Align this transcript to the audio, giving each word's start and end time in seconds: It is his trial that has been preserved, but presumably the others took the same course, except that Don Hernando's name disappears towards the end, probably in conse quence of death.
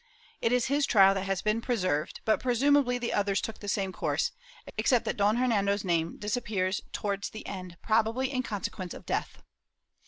It 0.41 0.51
is 0.51 0.65
his 0.65 0.87
trial 0.87 1.13
that 1.13 1.25
has 1.25 1.43
been 1.43 1.61
preserved, 1.61 2.21
but 2.25 2.39
presumably 2.39 2.97
the 2.97 3.13
others 3.13 3.39
took 3.39 3.59
the 3.59 3.67
same 3.67 3.91
course, 3.91 4.31
except 4.75 5.05
that 5.05 5.15
Don 5.15 5.35
Hernando's 5.35 5.83
name 5.85 6.17
disappears 6.17 6.81
towards 6.91 7.29
the 7.29 7.45
end, 7.45 7.77
probably 7.83 8.31
in 8.33 8.41
conse 8.41 8.71
quence 8.71 8.95
of 8.95 9.05
death. 9.05 9.43